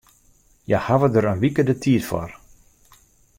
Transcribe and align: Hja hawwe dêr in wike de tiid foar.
Hja 0.67 0.79
hawwe 0.85 1.07
dêr 1.13 1.29
in 1.31 1.41
wike 1.41 1.63
de 1.67 1.75
tiid 1.81 2.03
foar. 2.09 2.31